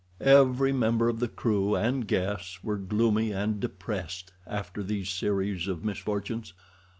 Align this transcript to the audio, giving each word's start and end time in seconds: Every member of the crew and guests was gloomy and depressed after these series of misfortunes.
Every 0.23 0.71
member 0.71 1.09
of 1.09 1.19
the 1.19 1.27
crew 1.27 1.75
and 1.75 2.07
guests 2.07 2.63
was 2.63 2.79
gloomy 2.87 3.31
and 3.31 3.59
depressed 3.59 4.33
after 4.47 4.81
these 4.81 5.11
series 5.11 5.67
of 5.67 5.85
misfortunes. 5.85 6.53